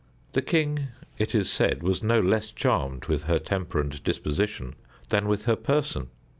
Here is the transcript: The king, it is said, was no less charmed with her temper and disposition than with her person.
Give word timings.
The 0.33 0.41
king, 0.41 0.87
it 1.19 1.35
is 1.35 1.47
said, 1.47 1.83
was 1.83 2.01
no 2.01 2.19
less 2.19 2.51
charmed 2.51 3.05
with 3.05 3.25
her 3.25 3.37
temper 3.37 3.79
and 3.79 4.03
disposition 4.03 4.73
than 5.09 5.27
with 5.27 5.45
her 5.45 5.55
person. 5.55 6.07